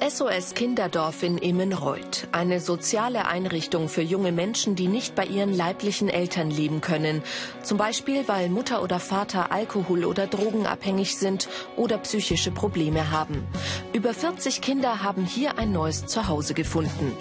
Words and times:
Das 0.00 0.18
SOS 0.18 0.54
Kinderdorf 0.54 1.22
in 1.22 1.38
Immenreuth, 1.38 2.26
eine 2.32 2.58
soziale 2.58 3.26
Einrichtung 3.26 3.88
für 3.88 4.02
junge 4.02 4.32
Menschen, 4.32 4.74
die 4.76 4.88
nicht 4.88 5.14
bei 5.14 5.24
ihren 5.24 5.54
leiblichen 5.54 6.08
Eltern 6.08 6.50
leben 6.50 6.80
können, 6.80 7.22
zum 7.62 7.78
Beispiel 7.78 8.26
weil 8.26 8.48
Mutter 8.48 8.82
oder 8.82 8.98
Vater 8.98 9.52
alkohol- 9.52 10.04
oder 10.04 10.26
drogenabhängig 10.26 11.16
sind 11.16 11.48
oder 11.76 11.98
psychische 11.98 12.50
Probleme 12.50 13.10
haben. 13.10 13.46
Über 13.92 14.14
40 14.14 14.60
Kinder 14.60 15.02
haben 15.02 15.26
hier 15.26 15.58
ein 15.58 15.72
neues 15.72 16.06
Zuhause 16.06 16.54
gefunden. 16.54 17.12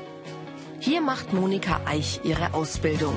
Hier 0.80 1.02
macht 1.02 1.34
Monika 1.34 1.82
Eich 1.86 2.22
ihre 2.24 2.54
Ausbildung. 2.54 3.16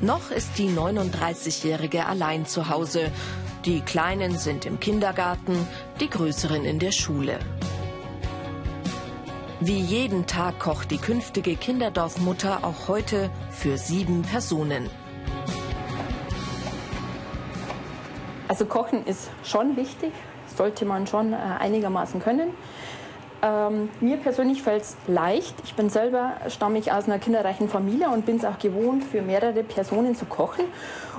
Noch 0.00 0.30
ist 0.30 0.58
die 0.58 0.68
39-Jährige 0.68 2.06
allein 2.06 2.46
zu 2.46 2.68
Hause. 2.68 3.12
Die 3.66 3.80
Kleinen 3.80 4.38
sind 4.38 4.64
im 4.64 4.78
Kindergarten, 4.78 5.66
die 5.98 6.08
Größeren 6.08 6.64
in 6.64 6.78
der 6.78 6.92
Schule. 6.92 7.40
Wie 9.58 9.80
jeden 9.80 10.24
Tag 10.28 10.60
kocht 10.60 10.92
die 10.92 10.98
künftige 10.98 11.56
Kinderdorfmutter 11.56 12.60
auch 12.62 12.86
heute 12.86 13.28
für 13.50 13.76
sieben 13.76 14.22
Personen. 14.22 14.88
Also 18.46 18.66
Kochen 18.66 19.04
ist 19.04 19.32
schon 19.42 19.76
wichtig, 19.76 20.12
sollte 20.56 20.84
man 20.84 21.08
schon 21.08 21.32
äh, 21.32 21.36
einigermaßen 21.36 22.22
können. 22.22 22.50
Ähm, 23.42 23.88
mir 24.00 24.18
persönlich 24.18 24.62
fällt 24.62 24.82
es 24.82 24.96
leicht. 25.08 25.56
Ich 25.64 25.74
bin 25.74 25.90
selber, 25.90 26.34
stamme 26.50 26.78
ich 26.78 26.92
aus 26.92 27.06
einer 27.06 27.18
kinderreichen 27.18 27.68
Familie 27.68 28.10
und 28.10 28.26
bin 28.26 28.36
es 28.36 28.44
auch 28.44 28.60
gewohnt, 28.60 29.02
für 29.02 29.22
mehrere 29.22 29.64
Personen 29.64 30.14
zu 30.14 30.24
kochen. 30.24 30.66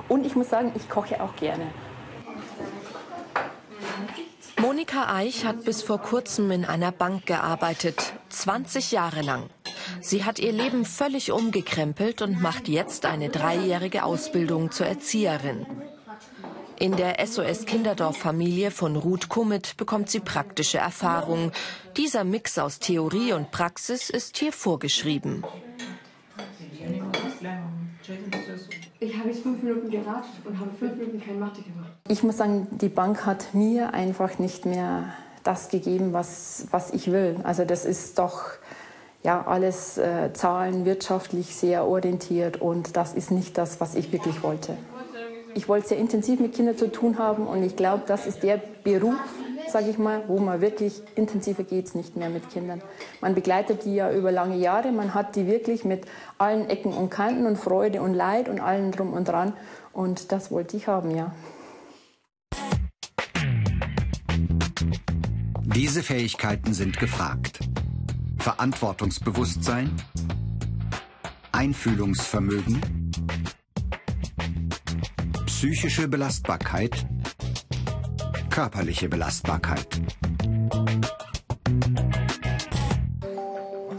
Und 0.08 0.24
ich 0.24 0.34
muss 0.34 0.48
sagen, 0.48 0.72
ich 0.76 0.88
koche 0.88 1.22
auch 1.22 1.36
gerne. 1.36 1.66
Monika 4.68 5.14
Eich 5.14 5.46
hat 5.46 5.64
bis 5.64 5.82
vor 5.82 5.96
kurzem 5.96 6.50
in 6.50 6.66
einer 6.66 6.92
Bank 6.92 7.24
gearbeitet, 7.24 8.12
20 8.28 8.92
Jahre 8.92 9.22
lang. 9.22 9.48
Sie 10.02 10.26
hat 10.26 10.38
ihr 10.38 10.52
Leben 10.52 10.84
völlig 10.84 11.32
umgekrempelt 11.32 12.20
und 12.20 12.42
macht 12.42 12.68
jetzt 12.68 13.06
eine 13.06 13.30
dreijährige 13.30 14.02
Ausbildung 14.02 14.70
zur 14.70 14.84
Erzieherin. 14.84 15.66
In 16.78 16.96
der 16.96 17.16
SOS 17.26 17.64
Kinderdorf 17.64 18.18
Familie 18.18 18.70
von 18.70 18.96
Ruth 18.96 19.30
Kummet 19.30 19.78
bekommt 19.78 20.10
sie 20.10 20.20
praktische 20.20 20.76
Erfahrung. 20.76 21.50
Dieser 21.96 22.24
Mix 22.24 22.58
aus 22.58 22.78
Theorie 22.78 23.32
und 23.32 23.50
Praxis 23.50 24.10
ist 24.10 24.36
hier 24.36 24.52
vorgeschrieben. 24.52 25.44
Ich 29.00 29.16
habe 29.16 29.28
jetzt 29.28 29.42
fünf 29.42 29.62
Minuten 29.62 29.90
geratscht 29.90 30.32
und 30.44 30.58
habe 30.58 30.70
fünf 30.78 30.96
Minuten 30.96 31.22
kein 31.24 31.38
Mathe 31.38 31.62
gemacht. 31.62 31.92
Ich 32.08 32.22
muss 32.24 32.36
sagen, 32.36 32.66
die 32.70 32.88
Bank 32.88 33.26
hat 33.26 33.54
mir 33.54 33.94
einfach 33.94 34.40
nicht 34.40 34.66
mehr 34.66 35.12
das 35.44 35.68
gegeben, 35.68 36.12
was, 36.12 36.66
was 36.72 36.92
ich 36.92 37.12
will. 37.12 37.36
Also 37.44 37.64
das 37.64 37.84
ist 37.84 38.18
doch 38.18 38.42
ja, 39.22 39.44
alles 39.46 39.98
äh, 39.98 40.32
Zahlen, 40.32 40.84
wirtschaftlich 40.84 41.54
sehr 41.54 41.86
orientiert 41.86 42.60
und 42.60 42.96
das 42.96 43.14
ist 43.14 43.30
nicht 43.30 43.56
das, 43.56 43.80
was 43.80 43.94
ich 43.94 44.12
wirklich 44.12 44.42
wollte. 44.42 44.76
Ich 45.54 45.68
wollte 45.68 45.88
sehr 45.88 45.98
intensiv 45.98 46.40
mit 46.40 46.54
Kindern 46.54 46.76
zu 46.76 46.90
tun 46.90 47.18
haben 47.18 47.46
und 47.46 47.62
ich 47.62 47.76
glaube, 47.76 48.02
das 48.06 48.26
ist 48.26 48.42
der 48.42 48.60
Beruf, 48.84 49.14
sage 49.70 49.90
ich 49.90 49.98
mal, 49.98 50.22
wo 50.28 50.38
man 50.38 50.60
wirklich 50.60 51.02
intensiver 51.14 51.64
geht 51.64 51.86
es 51.86 51.94
nicht 51.94 52.16
mehr 52.16 52.30
mit 52.30 52.50
Kindern. 52.50 52.82
Man 53.20 53.34
begleitet 53.34 53.84
die 53.84 53.94
ja 53.94 54.12
über 54.12 54.32
lange 54.32 54.56
Jahre, 54.56 54.92
man 54.92 55.14
hat 55.14 55.36
die 55.36 55.46
wirklich 55.46 55.84
mit 55.84 56.06
allen 56.38 56.68
Ecken 56.68 56.92
und 56.92 57.10
Kanten 57.10 57.46
und 57.46 57.56
Freude 57.56 58.02
und 58.02 58.14
Leid 58.14 58.48
und 58.48 58.60
allen 58.60 58.92
drum 58.92 59.12
und 59.12 59.28
dran 59.28 59.52
und 59.92 60.32
das 60.32 60.50
wollte 60.50 60.76
ich 60.76 60.86
haben, 60.86 61.10
ja. 61.14 61.32
Diese 65.74 66.02
Fähigkeiten 66.02 66.72
sind 66.74 66.98
gefragt. 66.98 67.60
Verantwortungsbewusstsein, 68.38 69.90
Einfühlungsvermögen, 71.52 72.80
psychische 75.46 76.06
Belastbarkeit 76.08 77.07
körperliche 78.58 79.08
Belastbarkeit. 79.08 79.86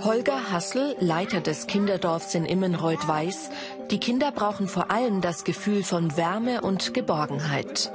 Holger 0.04 0.52
Hassel, 0.52 0.98
Leiter 1.00 1.40
des 1.40 1.66
Kinderdorfs 1.66 2.36
in 2.36 2.44
Immenreuth, 2.44 3.08
weiß, 3.08 3.52
die 3.90 4.02
Kinder 4.02 4.34
brauchen 4.34 4.68
vor 4.68 4.92
allem 4.92 5.22
das 5.22 5.46
Gefühl 5.46 5.82
von 5.84 6.18
Wärme 6.18 6.60
und 6.60 6.94
Geborgenheit. 6.94 7.90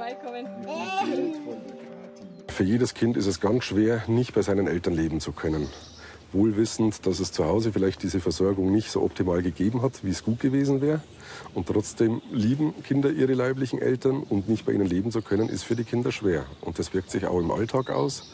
Für 2.47 2.63
jedes 2.63 2.95
Kind 2.95 3.15
ist 3.15 3.27
es 3.27 3.39
ganz 3.39 3.65
schwer, 3.65 4.01
nicht 4.07 4.33
bei 4.33 4.41
seinen 4.41 4.65
Eltern 4.65 4.95
leben 4.95 5.19
zu 5.19 5.33
können 5.33 5.69
wohlwissend, 6.35 7.05
dass 7.07 7.19
es 7.19 7.31
zu 7.31 7.45
Hause 7.45 7.71
vielleicht 7.71 8.03
diese 8.03 8.19
Versorgung 8.19 8.71
nicht 8.71 8.91
so 8.91 9.01
optimal 9.01 9.41
gegeben 9.41 9.81
hat, 9.81 10.03
wie 10.03 10.11
es 10.11 10.23
gut 10.23 10.39
gewesen 10.39 10.81
wäre. 10.81 11.01
Und 11.55 11.67
trotzdem 11.67 12.21
lieben 12.31 12.73
Kinder 12.83 13.11
ihre 13.11 13.33
leiblichen 13.33 13.81
Eltern 13.81 14.21
und 14.21 14.47
nicht 14.47 14.65
bei 14.65 14.73
ihnen 14.73 14.85
leben 14.85 15.11
zu 15.11 15.21
können, 15.21 15.49
ist 15.49 15.63
für 15.63 15.75
die 15.75 15.83
Kinder 15.83 16.11
schwer. 16.11 16.45
Und 16.61 16.77
das 16.77 16.93
wirkt 16.93 17.09
sich 17.09 17.25
auch 17.25 17.39
im 17.39 17.49
Alltag 17.49 17.89
aus. 17.89 18.31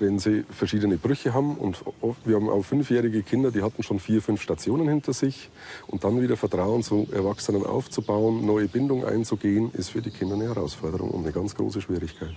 Wenn 0.00 0.18
sie 0.18 0.44
verschiedene 0.50 0.96
Brüche 0.96 1.34
haben 1.34 1.56
und 1.56 1.84
wir 2.24 2.34
haben 2.34 2.48
auch 2.48 2.64
fünfjährige 2.64 3.22
Kinder, 3.22 3.52
die 3.52 3.62
hatten 3.62 3.84
schon 3.84 4.00
vier, 4.00 4.22
fünf 4.22 4.42
Stationen 4.42 4.88
hinter 4.88 5.12
sich 5.12 5.50
und 5.86 6.02
dann 6.02 6.20
wieder 6.20 6.36
Vertrauen 6.36 6.82
zu 6.82 7.06
Erwachsenen 7.12 7.64
aufzubauen, 7.64 8.44
neue 8.44 8.66
Bindung 8.66 9.04
einzugehen, 9.04 9.70
ist 9.72 9.90
für 9.90 10.02
die 10.02 10.10
Kinder 10.10 10.34
eine 10.34 10.46
Herausforderung 10.46 11.10
und 11.10 11.22
eine 11.22 11.32
ganz 11.32 11.54
große 11.54 11.80
Schwierigkeit. 11.80 12.34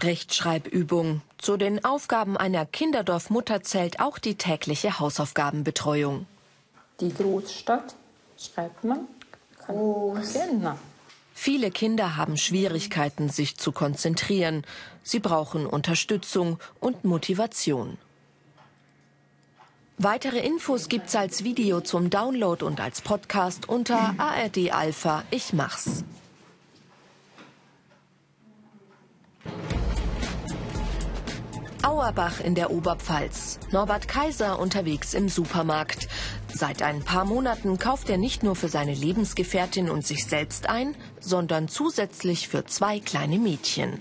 Rechtschreibübung. 0.00 1.22
Zu 1.38 1.56
den 1.56 1.84
Aufgaben 1.84 2.36
einer 2.36 2.66
Kinderdorfmutter 2.66 3.62
zählt 3.62 4.00
auch 4.00 4.18
die 4.18 4.36
tägliche 4.36 4.98
Hausaufgabenbetreuung. 4.98 6.26
Die 7.00 7.12
Großstadt 7.12 7.94
schreibt 8.38 8.84
man 8.84 9.00
Groß. 9.66 10.34
Genau. 10.34 10.78
Viele 11.34 11.70
Kinder 11.70 12.16
haben 12.16 12.36
Schwierigkeiten, 12.36 13.28
sich 13.28 13.58
zu 13.58 13.72
konzentrieren. 13.72 14.64
Sie 15.02 15.20
brauchen 15.20 15.66
Unterstützung 15.66 16.58
und 16.80 17.04
Motivation. 17.04 17.98
Weitere 19.98 20.40
Infos 20.40 20.88
gibt's 20.88 21.14
als 21.16 21.44
Video 21.44 21.80
zum 21.80 22.10
Download 22.10 22.64
und 22.64 22.80
als 22.80 23.00
Podcast 23.00 23.68
unter 23.68 24.14
ARD 24.18 24.72
Alpha 24.72 25.24
Ich 25.30 25.52
mach's. 25.52 26.04
Auerbach 31.86 32.40
in 32.40 32.56
der 32.56 32.72
Oberpfalz. 32.72 33.60
Norbert 33.70 34.08
Kaiser 34.08 34.58
unterwegs 34.58 35.14
im 35.14 35.28
Supermarkt. 35.28 36.08
Seit 36.52 36.82
ein 36.82 37.04
paar 37.04 37.24
Monaten 37.24 37.78
kauft 37.78 38.10
er 38.10 38.18
nicht 38.18 38.42
nur 38.42 38.56
für 38.56 38.66
seine 38.66 38.92
Lebensgefährtin 38.92 39.88
und 39.88 40.04
sich 40.04 40.26
selbst 40.26 40.68
ein, 40.68 40.96
sondern 41.20 41.68
zusätzlich 41.68 42.48
für 42.48 42.64
zwei 42.64 42.98
kleine 42.98 43.38
Mädchen. 43.38 44.00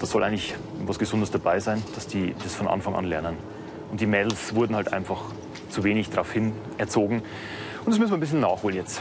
Das 0.00 0.10
soll 0.10 0.22
eigentlich 0.22 0.54
was 0.84 0.98
Gesundes 0.98 1.30
dabei 1.30 1.60
sein, 1.60 1.82
dass 1.94 2.06
die 2.06 2.34
das 2.42 2.54
von 2.54 2.68
Anfang 2.68 2.94
an 2.94 3.06
lernen. 3.06 3.38
Und 3.90 4.02
die 4.02 4.06
Mädels 4.06 4.54
wurden 4.54 4.76
halt 4.76 4.92
einfach 4.92 5.22
zu 5.70 5.82
wenig 5.82 6.10
darauf 6.10 6.30
hin 6.30 6.52
erzogen. 6.76 7.22
Und 7.78 7.88
das 7.88 7.98
müssen 7.98 8.10
wir 8.10 8.18
ein 8.18 8.20
bisschen 8.20 8.40
nachholen 8.40 8.76
jetzt. 8.76 9.00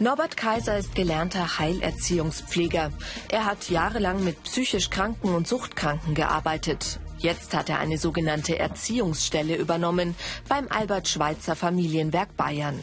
Norbert 0.00 0.36
Kaiser 0.36 0.76
ist 0.76 0.96
gelernter 0.96 1.60
Heilerziehungspfleger. 1.60 2.90
Er 3.28 3.44
hat 3.44 3.70
jahrelang 3.70 4.24
mit 4.24 4.42
psychisch 4.42 4.90
Kranken 4.90 5.32
und 5.32 5.46
Suchtkranken 5.46 6.14
gearbeitet. 6.14 6.98
Jetzt 7.18 7.54
hat 7.54 7.68
er 7.68 7.78
eine 7.78 7.96
sogenannte 7.96 8.58
Erziehungsstelle 8.58 9.54
übernommen 9.54 10.16
beim 10.48 10.66
Albert 10.68 11.06
Schweitzer 11.06 11.54
Familienwerk 11.54 12.36
Bayern. 12.36 12.80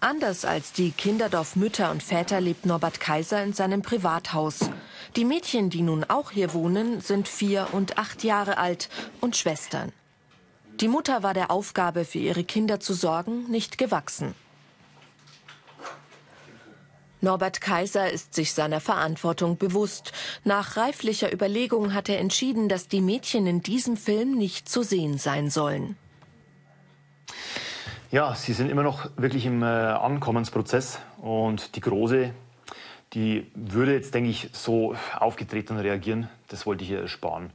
Anders 0.00 0.44
als 0.44 0.72
die 0.72 0.90
Kinderdorf 0.90 1.54
Mütter 1.54 1.92
und 1.92 2.02
Väter 2.02 2.40
lebt 2.40 2.66
Norbert 2.66 2.98
Kaiser 2.98 3.44
in 3.44 3.52
seinem 3.52 3.82
Privathaus. 3.82 4.68
Die 5.14 5.24
Mädchen, 5.24 5.70
die 5.70 5.82
nun 5.82 6.02
auch 6.02 6.32
hier 6.32 6.52
wohnen, 6.52 7.00
sind 7.00 7.28
vier 7.28 7.68
und 7.70 7.96
acht 7.96 8.24
Jahre 8.24 8.58
alt 8.58 8.88
und 9.20 9.36
Schwestern. 9.36 9.92
Die 10.80 10.88
Mutter 10.88 11.22
war 11.22 11.32
der 11.32 11.52
Aufgabe, 11.52 12.04
für 12.04 12.18
ihre 12.18 12.42
Kinder 12.42 12.80
zu 12.80 12.92
sorgen, 12.92 13.48
nicht 13.48 13.78
gewachsen. 13.78 14.34
Norbert 17.26 17.60
Kaiser 17.60 18.08
ist 18.08 18.34
sich 18.34 18.52
seiner 18.52 18.78
Verantwortung 18.78 19.58
bewusst. 19.58 20.12
Nach 20.44 20.76
reiflicher 20.76 21.32
Überlegung 21.32 21.92
hat 21.92 22.08
er 22.08 22.20
entschieden, 22.20 22.68
dass 22.68 22.86
die 22.86 23.00
Mädchen 23.00 23.48
in 23.48 23.62
diesem 23.62 23.96
Film 23.96 24.38
nicht 24.38 24.68
zu 24.68 24.84
sehen 24.84 25.18
sein 25.18 25.50
sollen. 25.50 25.96
Ja, 28.12 28.36
sie 28.36 28.52
sind 28.52 28.70
immer 28.70 28.84
noch 28.84 29.10
wirklich 29.16 29.44
im 29.44 29.64
äh, 29.64 29.66
Ankommensprozess 29.66 31.00
und 31.20 31.74
die 31.74 31.80
Große, 31.80 32.30
die 33.12 33.50
würde 33.56 33.94
jetzt, 33.94 34.14
denke 34.14 34.30
ich, 34.30 34.50
so 34.52 34.94
aufgetreten 35.18 35.78
reagieren. 35.78 36.28
Das 36.46 36.64
wollte 36.64 36.84
ich 36.84 36.90
ihr 36.90 37.00
ersparen. 37.00 37.50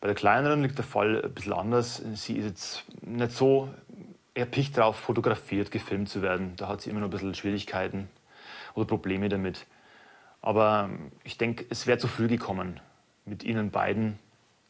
Bei 0.00 0.06
der 0.06 0.14
kleineren 0.14 0.62
liegt 0.62 0.78
der 0.78 0.84
Fall 0.84 1.24
ein 1.24 1.34
bisschen 1.34 1.54
anders. 1.54 2.00
Sie 2.14 2.34
ist 2.34 2.44
jetzt 2.44 2.84
nicht 3.00 3.32
so 3.32 3.68
erpicht 4.34 4.78
darauf, 4.78 4.94
fotografiert, 4.94 5.72
gefilmt 5.72 6.08
zu 6.08 6.22
werden. 6.22 6.52
Da 6.56 6.68
hat 6.68 6.82
sie 6.82 6.90
immer 6.90 7.00
noch 7.00 7.08
ein 7.08 7.10
bisschen 7.10 7.34
Schwierigkeiten 7.34 8.08
oder 8.78 8.86
Probleme 8.86 9.28
damit. 9.28 9.66
Aber 10.40 10.90
ich 11.24 11.36
denke, 11.36 11.66
es 11.68 11.86
wäre 11.86 11.98
zu 11.98 12.08
früh 12.08 12.28
gekommen, 12.28 12.80
mit 13.24 13.42
Ihnen 13.42 13.70
beiden 13.70 14.18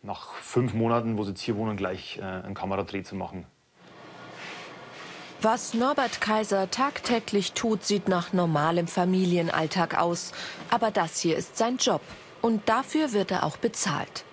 nach 0.03 0.33
fünf 0.35 0.75
Monaten, 0.75 1.19
wo 1.19 1.25
Sie 1.25 1.31
jetzt 1.31 1.43
hier 1.43 1.57
wohnen, 1.57 1.77
gleich 1.77 2.19
äh, 2.19 2.23
einen 2.23 2.55
Kameradreh 2.55 3.03
zu 3.03 3.15
machen. 3.15 3.47
Was 5.41 5.73
Norbert 5.73 6.21
Kaiser 6.21 6.69
tagtäglich 6.69 7.53
tut, 7.53 7.85
sieht 7.85 8.09
nach 8.09 8.33
normalem 8.33 8.89
Familienalltag 8.89 9.97
aus. 9.97 10.33
Aber 10.69 10.91
das 10.91 11.21
hier 11.21 11.37
ist 11.37 11.57
sein 11.57 11.77
Job. 11.77 12.01
Und 12.41 12.69
dafür 12.69 13.13
wird 13.13 13.31
er 13.31 13.45
auch 13.45 13.57
bezahlt. 13.57 14.25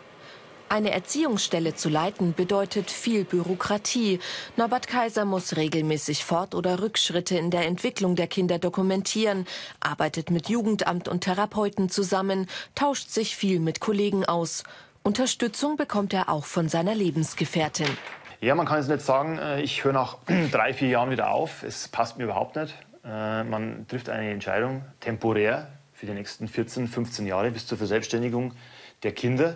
Eine 0.76 0.92
Erziehungsstelle 0.92 1.74
zu 1.74 1.88
leiten 1.88 2.34
bedeutet 2.34 2.92
viel 2.92 3.24
Bürokratie. 3.24 4.20
Norbert 4.58 4.90
Kaiser 4.90 5.24
muss 5.24 5.56
regelmäßig 5.56 6.26
Fort- 6.26 6.54
oder 6.54 6.82
Rückschritte 6.82 7.38
in 7.38 7.50
der 7.50 7.66
Entwicklung 7.66 8.18
der 8.18 8.28
Kinder 8.28 8.60
dokumentieren, 8.60 9.48
arbeitet 9.80 10.32
mit 10.32 10.50
Jugendamt 10.50 11.08
und 11.08 11.22
Therapeuten 11.22 11.88
zusammen, 11.88 12.48
tauscht 12.76 13.10
sich 13.10 13.38
viel 13.38 13.62
mit 13.62 13.80
Kollegen 13.80 14.26
aus. 14.26 14.66
Unterstützung 15.02 15.78
bekommt 15.78 16.14
er 16.14 16.28
auch 16.28 16.44
von 16.44 16.68
seiner 16.68 16.94
Lebensgefährtin. 16.94 17.88
Ja, 18.42 18.54
man 18.54 18.66
kann 18.66 18.80
jetzt 18.80 18.90
nicht 18.90 19.00
sagen, 19.00 19.38
äh, 19.38 19.62
ich 19.62 19.86
höre 19.86 19.94
nach 19.94 20.18
drei, 20.52 20.74
vier 20.74 20.90
Jahren 20.90 21.10
wieder 21.10 21.32
auf. 21.32 21.64
Es 21.64 21.88
passt 21.88 22.18
mir 22.18 22.26
überhaupt 22.26 22.58
nicht. 22.58 22.76
Äh, 23.06 23.46
man 23.46 23.88
trifft 23.88 24.10
eine 24.10 24.30
Entscheidung 24.30 24.84
temporär 25.00 25.70
für 25.94 26.06
die 26.06 26.12
nächsten 26.12 26.50
14, 26.50 26.90
15 26.90 27.28
Jahre 27.28 27.52
bis 27.52 27.66
zur 27.66 27.78
Verselbstständigung 27.78 28.52
der 29.04 29.14
Kinder. 29.14 29.56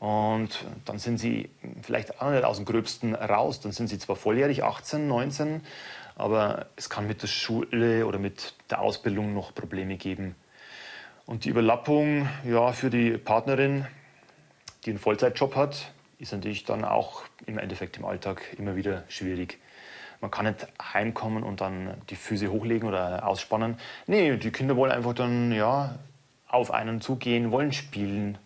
Und 0.00 0.64
dann 0.84 0.98
sind 0.98 1.18
sie 1.18 1.50
vielleicht 1.82 2.20
auch 2.20 2.30
nicht 2.30 2.44
aus 2.44 2.56
dem 2.56 2.66
Gröbsten 2.66 3.14
raus. 3.14 3.60
Dann 3.60 3.72
sind 3.72 3.88
sie 3.88 3.98
zwar 3.98 4.16
volljährig, 4.16 4.62
18, 4.62 5.08
19, 5.08 5.62
aber 6.14 6.66
es 6.76 6.88
kann 6.88 7.06
mit 7.06 7.22
der 7.22 7.26
Schule 7.26 8.06
oder 8.06 8.18
mit 8.18 8.54
der 8.70 8.80
Ausbildung 8.80 9.34
noch 9.34 9.54
Probleme 9.54 9.96
geben. 9.96 10.36
Und 11.26 11.44
die 11.44 11.50
Überlappung 11.50 12.28
ja, 12.44 12.72
für 12.72 12.90
die 12.90 13.18
Partnerin, 13.18 13.86
die 14.84 14.90
einen 14.90 14.98
Vollzeitjob 14.98 15.56
hat, 15.56 15.92
ist 16.18 16.32
natürlich 16.32 16.64
dann 16.64 16.84
auch 16.84 17.22
im 17.46 17.58
Endeffekt 17.58 17.96
im 17.96 18.04
Alltag 18.04 18.42
immer 18.56 18.76
wieder 18.76 19.04
schwierig. 19.08 19.58
Man 20.20 20.30
kann 20.30 20.46
nicht 20.46 20.66
heimkommen 20.92 21.42
und 21.42 21.60
dann 21.60 21.94
die 22.10 22.16
Füße 22.16 22.50
hochlegen 22.50 22.88
oder 22.88 23.26
ausspannen. 23.26 23.78
Nee, 24.06 24.36
die 24.36 24.50
Kinder 24.50 24.76
wollen 24.76 24.90
einfach 24.90 25.14
dann 25.14 25.52
ja, 25.52 25.98
auf 26.48 26.72
einen 26.72 27.00
zugehen, 27.00 27.52
wollen 27.52 27.72
spielen, 27.72 28.38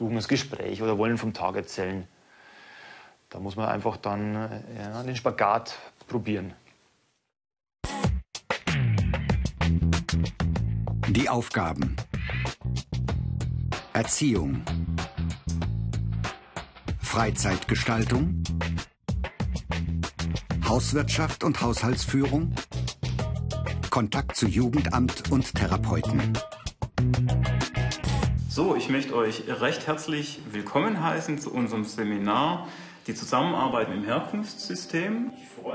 suchen 0.00 0.14
das 0.14 0.28
Gespräch 0.28 0.82
oder 0.82 0.96
wollen 0.96 1.18
vom 1.18 1.34
Tag 1.34 1.56
erzählen. 1.56 2.08
Da 3.28 3.38
muss 3.38 3.54
man 3.54 3.68
einfach 3.68 3.98
dann 3.98 4.50
ja, 4.76 5.02
den 5.02 5.14
Spagat 5.14 5.78
probieren. 6.08 6.54
Die 11.10 11.28
Aufgaben. 11.28 11.96
Erziehung. 13.92 14.62
Freizeitgestaltung, 17.00 18.42
Hauswirtschaft 20.64 21.44
und 21.44 21.60
Haushaltsführung, 21.60 22.54
Kontakt 23.90 24.36
zu 24.36 24.46
Jugendamt 24.46 25.30
und 25.30 25.52
Therapeuten. 25.54 26.32
So, 28.52 28.74
ich 28.74 28.88
möchte 28.88 29.14
euch 29.14 29.44
recht 29.46 29.86
herzlich 29.86 30.40
willkommen 30.50 31.04
heißen 31.04 31.38
zu 31.38 31.54
unserem 31.54 31.84
Seminar 31.84 32.66
die 33.06 33.14
Zusammenarbeit 33.14 33.86
im 33.94 34.02
Herkunftssystem. 34.02 35.30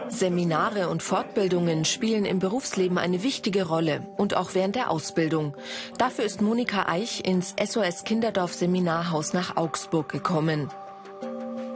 Seminare 0.10 0.89
und 0.89 1.01
Fortbildungen 1.01 1.86
spielen 1.86 2.25
im 2.25 2.39
Berufsleben 2.39 2.98
eine 2.98 3.24
wichtige 3.24 3.66
Rolle 3.66 4.06
und 4.18 4.36
auch 4.36 4.56
während 4.56 4.75
der 4.75 4.92
Ausbildung. 4.92 5.56
Dafür 5.98 6.25
ist 6.25 6.42
Monika 6.42 6.89
Eich 6.89 7.25
ins 7.25 7.56
SOS 7.57 8.04
Kinderdorf 8.04 8.54
Seminarhaus 8.54 9.31
nach 9.31 9.56
Augsburg 9.56 10.10
gekommen. 10.10 10.69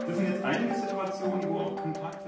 Das 0.06 0.16
sind 0.16 0.28
jetzt 0.28 0.44
einige 0.44 0.74
Situationen, 0.74 1.48
wo 1.48 1.58
auch. 1.60 1.80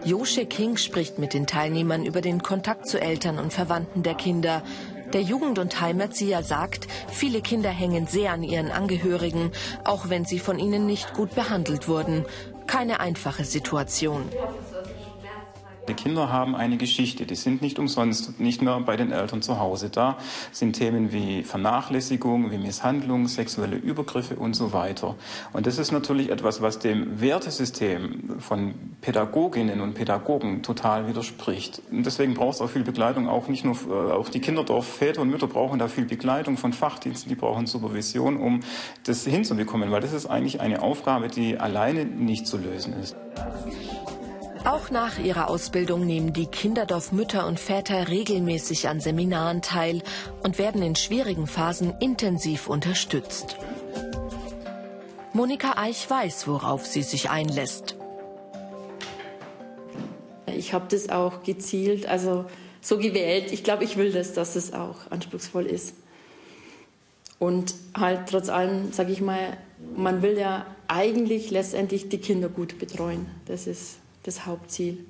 Josche 0.05 0.47
King 0.47 0.79
spricht 0.79 1.21
mit 1.21 1.33
den 1.33 1.47
Teilnehmern 1.47 2.05
über 2.05 2.23
den 2.23 2.43
Kontakt 2.43 2.89
zu 2.89 3.01
Eltern 3.01 3.39
und 3.39 3.53
Verwandten 3.53 4.03
der 4.03 4.15
Kinder. 4.15 4.63
Der 5.13 5.21
Jugend- 5.21 5.59
und 5.59 5.79
Heimerzieher 5.81 6.43
sagt, 6.43 6.87
viele 7.09 7.43
Kinder 7.43 7.69
hängen 7.69 8.07
sehr 8.07 8.33
an 8.33 8.43
ihren 8.43 8.71
Angehörigen, 8.71 9.53
auch 9.85 10.09
wenn 10.09 10.25
sie 10.25 10.39
von 10.39 10.59
ihnen 10.59 10.87
nicht 10.87 11.13
gut 11.13 11.35
behandelt 11.35 11.87
wurden. 11.87 12.25
Keine 12.67 13.01
einfache 13.01 13.45
Situation. 13.45 14.23
Die 15.89 15.95
Kinder 15.95 16.31
haben 16.31 16.55
eine 16.55 16.77
Geschichte, 16.77 17.27
die 17.27 17.35
sind 17.35 17.61
nicht 17.61 17.81
umsonst 17.81 18.39
nicht 18.39 18.63
mehr 18.63 18.79
bei 18.81 18.97
den 18.97 19.11
Eltern 19.11 19.43
zu 19.43 19.59
Hause. 19.59 19.91
Da 19.91 20.17
sind 20.53 20.75
Themen 20.75 21.13
wie 21.13 21.43
Vernachlässigung, 21.43 22.53
wie 22.53 22.59
Misshandlung, 22.59 23.27
sexuelle 23.27 23.77
Übergriffe 23.77 24.37
und 24.37 24.55
so 24.55 24.73
weiter. 24.73 25.17
Und 25.53 25.67
das 25.67 25.79
ist 25.79 25.91
natürlich 25.91 26.31
etwas, 26.31 26.63
was 26.63 26.79
dem 26.79 27.21
Wertesystem 27.21 28.39
von 28.39 28.75
Pädagoginnen 29.01 29.81
und 29.81 29.95
Pädagogen 29.95 30.63
total 30.63 31.09
widerspricht. 31.09 31.83
Und 31.91 32.07
deswegen 32.07 32.35
braucht 32.35 32.55
es 32.55 32.61
auch 32.61 32.71
viel 32.71 32.85
Begleitung, 32.85 33.29
auch 33.29 33.49
nicht 33.49 33.65
nur, 33.65 33.75
äh, 33.91 34.13
auch 34.13 34.29
die 34.29 34.41
Kinderdorfväter 34.41 35.21
und 35.21 35.31
Mütter 35.31 35.49
brauchen 35.49 35.81
da 35.81 35.89
viel 35.89 36.05
Begleitung 36.05 36.57
von 36.57 36.73
Fachdiensten, 36.73 37.29
die 37.29 37.35
brauchen 37.35 37.67
Supervision, 37.67 38.37
um 38.37 38.61
das 39.05 39.25
hinzubekommen, 39.25 39.91
weil 39.91 40.01
das 40.01 40.13
ist 40.13 40.27
eigentlich 40.27 40.61
eine 40.61 40.81
Aufgabe, 40.81 41.27
die 41.27 41.59
alleine 41.59 42.05
nicht 42.05 42.47
zu 42.47 42.57
lösen 42.57 42.93
ist. 43.03 43.17
Auch 44.65 44.91
nach 44.91 45.19
ihrer 45.19 45.51
Ausbildung 45.51 46.07
nehmen 46.07 46.33
die 46.33 46.47
Kinderdorf-Mütter 46.47 47.49
und 47.49 47.59
Väter 47.59 48.09
regelmäßig 48.09 48.89
an 48.89 49.01
Seminaren 49.01 49.61
teil 49.61 50.03
und 50.45 50.57
werden 50.57 50.83
in 50.83 50.95
schwierigen 50.95 51.49
Phasen 51.49 51.95
intensiv 51.99 52.69
unterstützt. 52.69 53.57
Monika 55.33 55.75
Eich 55.79 56.09
weiß, 56.09 56.47
worauf 56.47 56.87
sie 56.87 57.03
sich 57.03 57.29
einlässt. 57.29 57.97
Ich 60.47 60.73
habe 60.73 60.87
das 60.89 61.09
auch 61.09 61.43
gezielt, 61.43 62.07
also 62.07 62.45
so 62.81 62.99
gewählt. 62.99 63.51
Ich 63.51 63.65
glaube, 63.65 63.83
ich 63.83 63.97
will 63.97 64.13
das, 64.13 64.33
dass 64.33 64.55
es 64.55 64.73
auch 64.73 65.11
anspruchsvoll 65.11 65.67
ist. 65.67 65.95
Und 67.41 67.75
halt 67.99 68.29
trotz 68.29 68.49
allem, 68.49 68.93
sage 68.93 69.11
ich 69.11 69.21
mal, 69.21 69.57
man 69.97 70.23
will 70.23 70.39
ja 70.39 70.67
eigentlich 70.87 71.51
letztendlich 71.51 72.09
die 72.09 72.19
Kinder 72.19 72.49
gut 72.49 72.79
betreuen. 72.79 73.27
Das 73.47 73.67
ist 73.67 73.97
das 74.23 74.47
Hauptziel. 74.47 75.05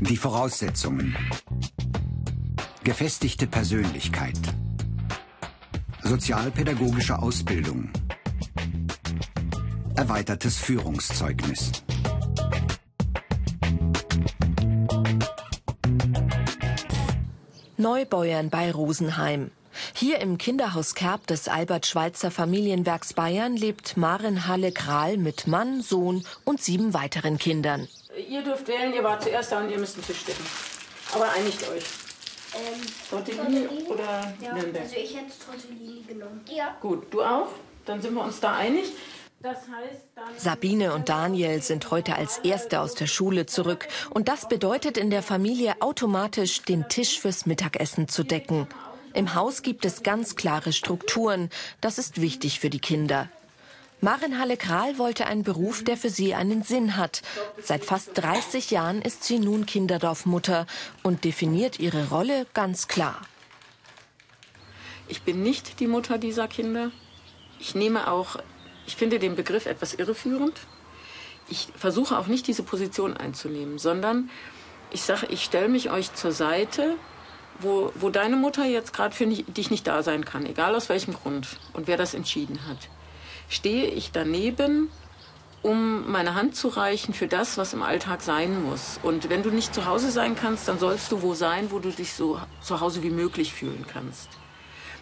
Die 0.00 0.16
Voraussetzungen. 0.16 1.16
Gefestigte 2.84 3.46
Persönlichkeit. 3.46 4.38
Sozialpädagogische 6.02 7.18
Ausbildung. 7.18 7.90
Erweitertes 9.96 10.58
Führungszeugnis. 10.58 11.72
Neubeuern 18.06 18.50
bei 18.50 18.70
Rosenheim. 18.70 19.50
Hier 19.92 20.20
im 20.20 20.38
Kinderhaus 20.38 20.94
Kerb 20.94 21.26
des 21.26 21.48
Albert-Schweitzer 21.48 22.30
Familienwerks 22.30 23.14
Bayern 23.14 23.56
lebt 23.56 23.96
Maren 23.96 24.46
Halle 24.46 24.70
Kral 24.70 25.16
mit 25.16 25.48
Mann, 25.48 25.82
Sohn 25.82 26.24
und 26.44 26.62
sieben 26.62 26.94
weiteren 26.94 27.36
Kindern. 27.36 27.88
Ihr 28.30 28.44
dürft 28.44 28.68
wählen, 28.68 28.94
ihr 28.94 29.02
wart 29.02 29.24
zuerst 29.24 29.50
da 29.50 29.58
und 29.60 29.70
ihr 29.70 29.78
müsst 29.78 29.96
Tisch 30.06 30.24
decken. 30.24 30.44
Aber 31.14 31.30
einigt 31.32 31.68
euch. 31.68 31.84
Ähm, 32.54 32.80
Tortellini 33.10 33.66
oder 33.88 34.32
ja, 34.40 34.54
Nürnberg? 34.54 34.84
Also 34.84 34.96
ich 34.96 35.16
hätte 35.16 35.32
Tortellini 35.44 36.02
genommen. 36.06 36.42
Ja. 36.48 36.76
Gut, 36.80 37.12
du 37.12 37.22
auch? 37.22 37.48
Dann 37.86 38.00
sind 38.00 38.14
wir 38.14 38.22
uns 38.22 38.38
da 38.38 38.54
einig. 38.54 38.84
Sabine 40.36 40.92
und 40.92 41.08
Daniel 41.08 41.62
sind 41.62 41.90
heute 41.90 42.16
als 42.16 42.38
Erste 42.38 42.80
aus 42.80 42.94
der 42.94 43.06
Schule 43.06 43.46
zurück. 43.46 43.86
Und 44.10 44.28
das 44.28 44.48
bedeutet 44.48 44.96
in 44.96 45.10
der 45.10 45.22
Familie 45.22 45.76
automatisch, 45.80 46.62
den 46.62 46.88
Tisch 46.88 47.20
fürs 47.20 47.46
Mittagessen 47.46 48.08
zu 48.08 48.24
decken. 48.24 48.66
Im 49.14 49.34
Haus 49.34 49.62
gibt 49.62 49.84
es 49.84 50.02
ganz 50.02 50.36
klare 50.36 50.72
Strukturen. 50.72 51.50
Das 51.80 51.98
ist 51.98 52.20
wichtig 52.20 52.60
für 52.60 52.70
die 52.70 52.80
Kinder. 52.80 53.30
Marin 54.02 54.38
Halle-Kral 54.38 54.98
wollte 54.98 55.26
einen 55.26 55.42
Beruf, 55.42 55.82
der 55.82 55.96
für 55.96 56.10
sie 56.10 56.34
einen 56.34 56.62
Sinn 56.62 56.98
hat. 56.98 57.22
Seit 57.62 57.84
fast 57.84 58.10
30 58.14 58.70
Jahren 58.70 59.00
ist 59.00 59.24
sie 59.24 59.38
nun 59.38 59.64
Kinderdorfmutter 59.64 60.66
und 61.02 61.24
definiert 61.24 61.80
ihre 61.80 62.10
Rolle 62.10 62.46
ganz 62.52 62.88
klar. 62.88 63.22
Ich 65.08 65.22
bin 65.22 65.42
nicht 65.42 65.80
die 65.80 65.86
Mutter 65.86 66.18
dieser 66.18 66.46
Kinder. 66.46 66.90
Ich 67.58 67.74
nehme 67.74 68.10
auch, 68.10 68.36
ich 68.86 68.96
finde 68.96 69.18
den 69.18 69.36
Begriff 69.36 69.66
etwas 69.66 69.94
irreführend. 69.94 70.54
Ich 71.48 71.68
versuche 71.76 72.18
auch 72.18 72.26
nicht 72.26 72.46
diese 72.46 72.62
Position 72.62 73.16
einzunehmen, 73.16 73.78
sondern 73.78 74.30
ich 74.90 75.02
sage, 75.02 75.26
ich 75.30 75.44
stelle 75.44 75.68
mich 75.68 75.90
euch 75.90 76.14
zur 76.14 76.32
Seite 76.32 76.96
wo, 77.60 77.92
wo 77.94 78.10
deine 78.10 78.36
Mutter 78.36 78.64
jetzt 78.64 78.92
gerade 78.92 79.14
für 79.14 79.26
dich 79.26 79.70
nicht 79.70 79.86
da 79.86 80.02
sein 80.02 80.24
kann, 80.24 80.46
egal 80.46 80.74
aus 80.74 80.88
welchem 80.88 81.14
Grund 81.14 81.58
und 81.72 81.86
wer 81.86 81.96
das 81.96 82.14
entschieden 82.14 82.66
hat, 82.68 82.88
stehe 83.48 83.86
ich 83.86 84.12
daneben 84.12 84.90
um 85.62 86.08
meine 86.12 86.34
Hand 86.34 86.54
zu 86.54 86.68
reichen 86.68 87.12
für 87.12 87.26
das, 87.26 87.58
was 87.58 87.72
im 87.72 87.82
Alltag 87.82 88.22
sein 88.22 88.62
muss. 88.62 89.00
Und 89.02 89.28
wenn 89.30 89.42
du 89.42 89.50
nicht 89.50 89.74
zu 89.74 89.84
Hause 89.84 90.12
sein 90.12 90.36
kannst, 90.36 90.68
dann 90.68 90.78
sollst 90.78 91.10
du 91.10 91.22
wo 91.22 91.34
sein, 91.34 91.72
wo 91.72 91.80
du 91.80 91.90
dich 91.90 92.12
so 92.12 92.40
zu 92.60 92.80
Hause 92.80 93.02
wie 93.02 93.10
möglich 93.10 93.52
fühlen 93.52 93.84
kannst. 93.92 94.28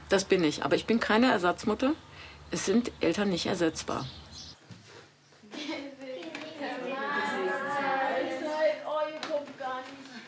Das 0.08 0.24
bin 0.24 0.42
ich. 0.42 0.64
Aber 0.64 0.74
ich 0.74 0.86
bin 0.86 1.00
keine 1.00 1.30
Ersatzmutter. 1.30 1.92
Es 2.50 2.66
sind 2.66 2.92
Eltern 3.00 3.30
nicht 3.30 3.46
ersetzbar. 3.46 4.06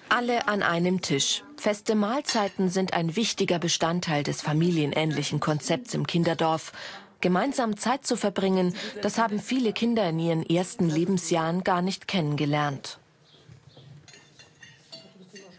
Alle 0.08 0.48
an 0.48 0.62
einem 0.62 1.02
Tisch. 1.02 1.42
Feste 1.56 1.94
Mahlzeiten 1.94 2.70
sind 2.70 2.94
ein 2.94 3.16
wichtiger 3.16 3.58
Bestandteil 3.58 4.22
des 4.22 4.40
familienähnlichen 4.40 5.40
Konzepts 5.40 5.94
im 5.94 6.06
Kinderdorf. 6.06 6.72
Gemeinsam 7.20 7.76
Zeit 7.76 8.06
zu 8.06 8.16
verbringen, 8.16 8.74
das 9.02 9.18
haben 9.18 9.40
viele 9.40 9.72
Kinder 9.72 10.08
in 10.08 10.18
ihren 10.18 10.48
ersten 10.48 10.88
Lebensjahren 10.88 11.64
gar 11.64 11.82
nicht 11.82 12.06
kennengelernt. 12.06 12.98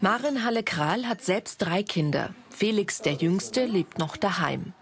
Maren 0.00 0.44
Halle-Kral 0.44 1.06
hat 1.06 1.22
selbst 1.22 1.60
drei 1.60 1.82
Kinder. 1.82 2.34
Felix, 2.50 3.02
der 3.02 3.14
Jüngste, 3.14 3.66
lebt 3.66 3.98
noch 3.98 4.16
daheim. 4.16 4.72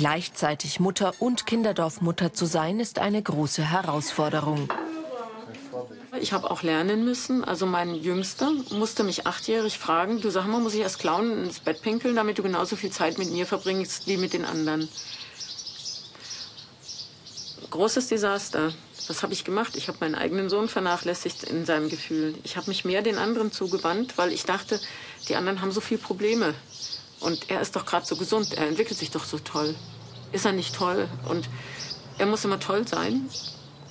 Gleichzeitig 0.00 0.80
Mutter 0.80 1.12
und 1.18 1.44
Kinderdorfmutter 1.44 2.32
zu 2.32 2.46
sein, 2.46 2.80
ist 2.80 2.98
eine 2.98 3.22
große 3.22 3.62
Herausforderung. 3.62 4.66
Ich 6.18 6.32
habe 6.32 6.50
auch 6.50 6.62
lernen 6.62 7.04
müssen. 7.04 7.44
Also 7.44 7.66
mein 7.66 7.94
Jüngster 7.94 8.50
musste 8.70 9.04
mich 9.04 9.26
achtjährig 9.26 9.78
fragen, 9.78 10.22
du 10.22 10.30
sag 10.30 10.46
mal, 10.46 10.58
muss 10.58 10.72
ich 10.72 10.80
erst 10.80 11.00
klauen 11.00 11.44
ins 11.44 11.60
Bett 11.60 11.82
pinkeln, 11.82 12.16
damit 12.16 12.38
du 12.38 12.42
genauso 12.42 12.76
viel 12.76 12.88
Zeit 12.88 13.18
mit 13.18 13.30
mir 13.30 13.44
verbringst 13.44 14.06
wie 14.06 14.16
mit 14.16 14.32
den 14.32 14.46
anderen. 14.46 14.88
Großes 17.68 18.08
Desaster. 18.08 18.72
Was 19.06 19.22
habe 19.22 19.34
ich 19.34 19.44
gemacht? 19.44 19.76
Ich 19.76 19.88
habe 19.88 19.98
meinen 20.00 20.14
eigenen 20.14 20.48
Sohn 20.48 20.70
vernachlässigt 20.70 21.42
in 21.42 21.66
seinem 21.66 21.90
Gefühl. 21.90 22.36
Ich 22.42 22.56
habe 22.56 22.70
mich 22.70 22.86
mehr 22.86 23.02
den 23.02 23.18
anderen 23.18 23.52
zugewandt, 23.52 24.16
weil 24.16 24.32
ich 24.32 24.44
dachte, 24.44 24.80
die 25.28 25.36
anderen 25.36 25.60
haben 25.60 25.72
so 25.72 25.82
viele 25.82 26.00
Probleme. 26.00 26.54
Und 27.20 27.50
er 27.50 27.60
ist 27.60 27.76
doch 27.76 27.84
gerade 27.84 28.06
so 28.06 28.16
gesund, 28.16 28.54
er 28.54 28.66
entwickelt 28.66 28.98
sich 28.98 29.10
doch 29.10 29.24
so 29.24 29.38
toll. 29.38 29.74
Ist 30.32 30.46
er 30.46 30.52
nicht 30.52 30.74
toll? 30.74 31.08
Und 31.28 31.48
er 32.18 32.26
muss 32.26 32.44
immer 32.44 32.60
toll 32.60 32.86
sein. 32.86 33.28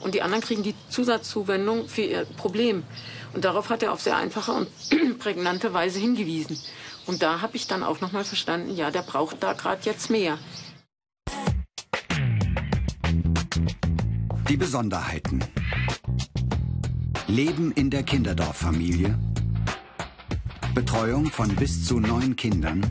Und 0.02 0.16
die 0.16 0.22
anderen 0.22 0.44
kriegen 0.44 0.64
die 0.64 0.76
Zusatzzuwendung 0.90 1.88
für 1.88 2.02
ihr 2.02 2.26
Problem. 2.26 2.84
Und 3.34 3.46
darauf 3.46 3.70
hat 3.70 3.84
er 3.84 3.92
auf 3.92 4.02
sehr 4.02 4.18
einfache 4.18 4.52
und 4.52 4.70
prägnante 5.20 5.74
Weise 5.74 6.00
hingewiesen. 6.00 6.58
Und 7.06 7.22
da 7.22 7.42
habe 7.42 7.58
ich 7.58 7.68
dann 7.68 7.84
auch 7.84 8.02
noch 8.02 8.12
mal 8.12 8.24
verstanden, 8.24 8.76
ja, 8.76 8.92
der 8.92 9.02
braucht 9.02 9.44
da 9.44 9.54
gerade 9.54 9.82
jetzt 9.84 10.10
mehr. 10.10 10.38
Die 14.48 14.58
Besonderheiten. 14.58 15.44
Leben 17.28 17.72
in 17.74 17.92
der 17.92 18.04
Kinderdorffamilie. 18.04 19.18
Betreuung 20.80 21.26
von 21.26 21.54
bis 21.58 21.86
zu 21.86 22.00
neun 22.00 22.38
Kindern. 22.38 22.90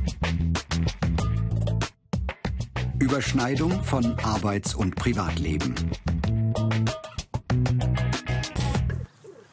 Überschneidung 2.98 3.82
von 3.82 4.18
Arbeits- 4.18 4.74
und 4.74 4.94
Privatleben. 4.94 5.74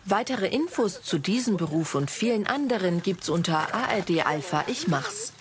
Weitere 0.04 0.48
Infos 0.48 1.02
zu 1.02 1.18
diesem 1.18 1.56
Beruf 1.56 1.96
und 1.96 2.12
vielen 2.12 2.46
anderen 2.46 3.02
gibt's 3.02 3.30
unter 3.30 3.74
ARD 3.74 4.26
Alpha 4.26 4.66
Ich 4.68 4.90
mach's. 4.90 5.35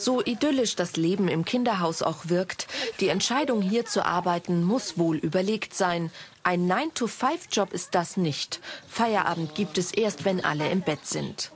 So 0.00 0.22
idyllisch 0.24 0.76
das 0.76 0.96
Leben 0.96 1.28
im 1.28 1.44
Kinderhaus 1.44 2.00
auch 2.00 2.30
wirkt, 2.30 2.68
die 3.00 3.08
Entscheidung 3.08 3.60
hier 3.60 3.84
zu 3.84 4.06
arbeiten 4.06 4.64
muss 4.64 4.96
wohl 4.96 5.18
überlegt 5.18 5.74
sein. 5.74 6.10
Ein 6.42 6.66
9-to-5-Job 6.72 7.74
ist 7.74 7.94
das 7.94 8.16
nicht. 8.16 8.60
Feierabend 8.88 9.54
gibt 9.54 9.76
es 9.76 9.92
erst, 9.92 10.24
wenn 10.24 10.42
alle 10.42 10.70
im 10.70 10.80
Bett 10.80 11.04
sind. 11.04 11.52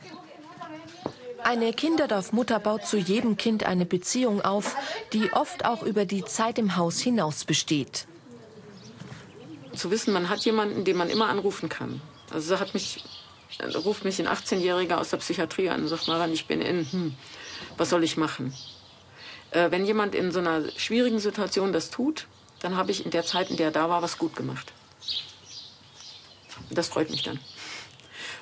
Eine 1.43 1.73
Kinderdorfmutter 1.73 2.61
baut 2.61 2.87
zu 2.87 2.99
jedem 2.99 3.39
Kind 3.39 3.65
eine 3.65 3.87
Beziehung 3.87 4.43
auf, 4.43 4.77
die 5.15 5.33
oft 5.33 5.65
auch 5.65 5.83
über 5.83 6.05
die 6.05 6.27
Zeit 6.27 6.59
im 6.59 6.77
Haus 6.77 7.01
hinaus 7.01 7.47
besteht. 7.47 8.07
Zu 9.75 9.91
wissen, 9.91 10.13
man 10.13 10.29
hat 10.29 10.41
jemanden, 10.41 10.85
den 10.85 10.99
man 10.99 11.09
immer 11.09 11.31
anrufen 11.31 11.71
kann. 11.71 12.03
Also 12.31 12.61
hat 12.61 12.75
mich, 12.75 13.03
ruft 13.87 14.05
mich 14.05 14.21
ein 14.21 14.29
18-Jähriger 14.29 14.99
aus 14.99 15.09
der 15.09 15.17
Psychiatrie 15.17 15.71
an 15.71 15.81
und 15.81 15.89
sagt, 15.89 16.09
Maran, 16.09 16.31
ich 16.31 16.47
bin 16.47 16.61
in, 16.61 16.85
hm, 16.93 17.15
was 17.77 17.91
soll 17.91 18.05
ich 18.05 18.17
machen? 18.17 18.55
Äh, 19.51 19.71
wenn 19.71 19.85
jemand 19.85 20.15
in 20.15 20.33
so 20.33 20.41
einer 20.41 20.69
schwierigen 20.77 21.19
Situation 21.19 21.73
das 21.73 21.91
tut, 21.91 22.27
dann 22.61 22.77
habe 22.77 22.91
ich 22.91 23.05
in 23.05 23.11
der 23.11 23.25
Zeit, 23.25 23.51
in 23.51 23.57
der 23.57 23.67
er 23.67 23.73
da 23.73 23.89
war, 23.89 24.03
was 24.03 24.19
gut 24.19 24.37
gemacht. 24.37 24.73
Das 26.71 26.89
freut 26.89 27.11
mich 27.11 27.23
dann. 27.23 27.39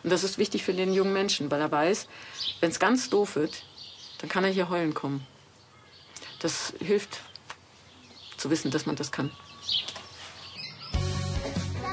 Und 0.03 0.11
das 0.11 0.25
ist 0.25 0.39
wichtig 0.39 0.65
für 0.65 0.75
den 0.75 0.93
jungen 0.93 1.13
Menschen, 1.13 1.51
weil 1.51 1.61
er 1.61 1.71
weiß, 1.71 2.09
wenn 2.61 2.71
es 2.71 2.81
ganz 2.81 3.11
doof 3.11 3.37
wird, 3.37 3.63
dann 4.19 4.29
kann 4.29 4.45
er 4.45 4.51
hier 4.51 4.69
heulen 4.69 4.95
kommen. 4.95 5.27
Das 6.41 6.73
hilft 6.81 7.21
zu 8.37 8.51
wissen, 8.51 8.71
dass 8.71 8.87
man 8.87 8.97
das 8.97 9.13
kann. 9.13 9.31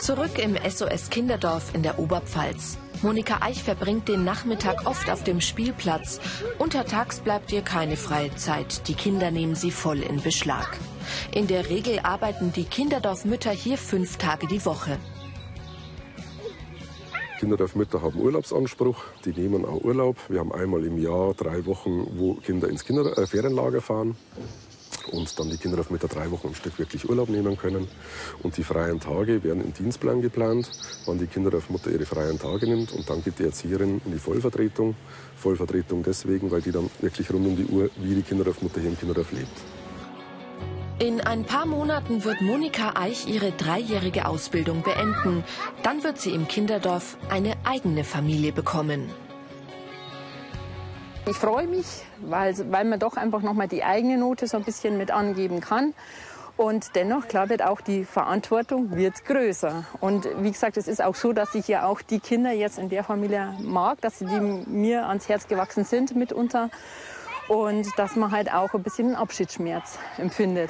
Zurück 0.01 0.39
im 0.39 0.57
SOS 0.67 1.09
Kinderdorf 1.09 1.73
in 1.75 1.83
der 1.83 1.99
Oberpfalz. 1.99 2.77
Monika 3.01 3.37
Eich 3.41 3.63
verbringt 3.63 4.09
den 4.09 4.25
Nachmittag 4.25 4.85
oft 4.85 5.09
auf 5.09 5.23
dem 5.23 5.39
Spielplatz. 5.39 6.19
Untertags 6.57 7.21
bleibt 7.21 7.49
ihr 7.53 7.61
keine 7.61 7.95
freie 7.95 8.35
Zeit. 8.35 8.89
Die 8.89 8.93
Kinder 8.93 9.31
nehmen 9.31 9.55
sie 9.55 9.71
voll 9.71 9.99
in 9.99 10.21
Beschlag. 10.21 10.77
In 11.33 11.47
der 11.47 11.69
Regel 11.69 11.99
arbeiten 11.99 12.51
die 12.51 12.65
Kinderdorfmütter 12.65 13.51
hier 13.51 13.77
fünf 13.77 14.17
Tage 14.17 14.47
die 14.47 14.65
Woche. 14.65 14.97
Kinderdorfmütter 17.39 18.01
haben 18.01 18.19
Urlaubsanspruch, 18.19 19.01
die 19.23 19.31
nehmen 19.31 19.63
auch 19.63 19.81
Urlaub. 19.81 20.17
Wir 20.27 20.41
haben 20.41 20.51
einmal 20.51 20.83
im 20.83 20.97
Jahr 20.97 21.33
drei 21.35 21.65
Wochen, 21.65 22.05
wo 22.17 22.33
Kinder 22.33 22.67
ins 22.67 22.83
Kinder 22.83 23.17
äh, 23.17 23.25
Ferienlager 23.25 23.79
fahren 23.79 24.17
und 25.07 25.39
dann 25.39 25.49
die 25.49 25.57
Kinderdorfmütter 25.57 26.07
drei 26.07 26.29
Wochen 26.31 26.47
am 26.47 26.55
Stück 26.55 26.77
wirklich 26.77 27.07
Urlaub 27.09 27.29
nehmen 27.29 27.57
können. 27.57 27.87
Und 28.43 28.57
die 28.57 28.63
freien 28.63 28.99
Tage 28.99 29.43
werden 29.43 29.63
im 29.63 29.73
Dienstplan 29.73 30.21
geplant, 30.21 30.69
wann 31.05 31.17
die 31.17 31.27
Kinderdorfmutter 31.27 31.91
ihre 31.91 32.05
freien 32.05 32.39
Tage 32.39 32.67
nimmt 32.67 32.91
und 32.91 33.09
dann 33.09 33.23
geht 33.23 33.39
die 33.39 33.43
Erzieherin 33.43 34.01
in 34.05 34.11
die 34.11 34.19
Vollvertretung. 34.19 34.95
Vollvertretung 35.35 36.03
deswegen, 36.03 36.51
weil 36.51 36.61
die 36.61 36.71
dann 36.71 36.89
wirklich 37.01 37.31
rund 37.31 37.47
um 37.47 37.55
die 37.55 37.65
Uhr 37.65 37.89
wie 37.97 38.15
die 38.15 38.23
Kinderdorfmutter 38.23 38.81
hier 38.81 38.89
im 38.89 38.97
Kinderdorf 38.97 39.31
lebt. 39.31 39.57
In 41.01 41.21
ein 41.21 41.45
paar 41.45 41.65
Monaten 41.65 42.25
wird 42.25 42.41
Monika 42.41 42.91
Eich 42.99 43.25
ihre 43.25 43.53
dreijährige 43.53 44.27
Ausbildung 44.27 44.83
beenden. 44.83 45.45
Dann 45.81 46.03
wird 46.03 46.19
sie 46.19 46.31
im 46.31 46.49
Kinderdorf 46.49 47.17
eine 47.29 47.55
eigene 47.63 48.03
Familie 48.03 48.51
bekommen. 48.51 49.09
Ich 51.25 51.37
freue 51.37 51.67
mich, 51.67 51.85
weil, 52.21 52.55
weil 52.71 52.85
man 52.85 52.99
doch 52.99 53.15
einfach 53.15 53.41
noch 53.41 53.53
mal 53.53 53.67
die 53.67 53.83
eigene 53.83 54.17
Note 54.17 54.47
so 54.47 54.57
ein 54.57 54.63
bisschen 54.63 54.97
mit 54.97 55.11
angeben 55.11 55.61
kann. 55.61 55.93
Und 56.57 56.95
dennoch, 56.95 57.27
klar, 57.27 57.47
wird 57.47 57.61
auch 57.61 57.79
die 57.79 58.03
Verantwortung 58.03 58.95
wird 58.95 59.23
größer. 59.23 59.85
Und 60.01 60.27
wie 60.41 60.51
gesagt, 60.51 60.75
es 60.75 60.89
ist 60.89 61.01
auch 61.01 61.15
so, 61.15 61.31
dass 61.31 61.55
ich 61.55 61.69
ja 61.69 61.85
auch 61.85 62.01
die 62.01 62.19
Kinder 62.19 62.51
jetzt 62.51 62.77
in 62.77 62.89
der 62.89 63.03
Familie 63.03 63.55
mag, 63.61 64.01
dass 64.01 64.19
sie 64.19 64.25
mir 64.25 65.07
ans 65.07 65.29
Herz 65.29 65.47
gewachsen 65.47 65.85
sind 65.85 66.15
mitunter. 66.17 66.69
Und 67.47 67.87
dass 67.97 68.15
man 68.15 68.31
halt 68.31 68.51
auch 68.51 68.73
ein 68.73 68.83
bisschen 68.83 69.15
Abschiedsschmerz 69.15 69.99
empfindet. 70.17 70.69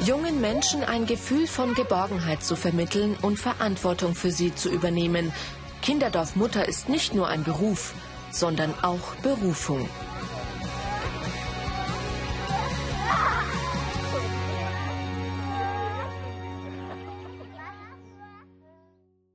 Jungen 0.00 0.40
Menschen 0.40 0.82
ein 0.84 1.06
Gefühl 1.06 1.46
von 1.46 1.74
Geborgenheit 1.74 2.42
zu 2.42 2.56
vermitteln 2.56 3.16
und 3.22 3.38
Verantwortung 3.38 4.14
für 4.14 4.30
sie 4.30 4.54
zu 4.54 4.70
übernehmen. 4.70 5.32
Kinderdorfmutter 5.82 6.66
ist 6.66 6.88
nicht 6.88 7.14
nur 7.14 7.28
ein 7.28 7.44
Beruf, 7.44 7.94
sondern 8.34 8.74
auch 8.82 9.14
Berufung. 9.22 9.88